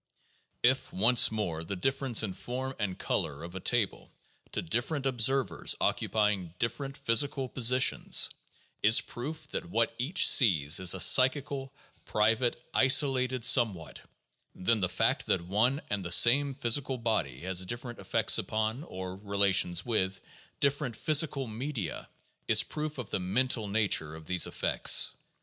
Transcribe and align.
2 0.63 0.69
If, 0.71 0.91
once 0.91 1.29
more, 1.31 1.63
the 1.63 1.75
difference 1.75 2.23
in 2.23 2.33
form 2.33 2.73
and 2.79 2.97
color 2.97 3.43
of 3.43 3.53
a 3.53 3.59
table 3.59 4.11
to 4.51 4.63
differ 4.63 4.95
ent 4.95 5.05
observers, 5.05 5.75
occupying 5.79 6.55
different 6.57 6.97
physical 6.97 7.47
positions, 7.47 8.27
is 8.81 8.99
proof 8.99 9.47
that 9.49 9.67
what 9.69 9.93
each 9.99 10.27
sees 10.27 10.79
is 10.79 10.95
a 10.95 10.99
psychical, 10.99 11.71
private, 12.03 12.59
isolated 12.73 13.45
somewhat, 13.45 14.01
then 14.55 14.79
the 14.79 14.89
fact 14.89 15.27
that 15.27 15.41
one 15.41 15.83
and 15.91 16.03
the 16.03 16.11
same 16.11 16.55
physical 16.55 16.97
body 16.97 17.41
has 17.41 17.63
different 17.63 17.99
effects 17.99 18.39
upon, 18.39 18.81
or 18.85 19.17
relations 19.17 19.85
with, 19.85 20.19
different 20.59 20.95
physical 20.95 21.45
media 21.45 22.09
is 22.47 22.63
proof 22.63 22.97
of 22.97 23.11
the 23.11 23.19
mental 23.19 23.67
nature 23.67 24.15
of 24.15 24.25
these 24.25 24.47
effects. 24.47 25.13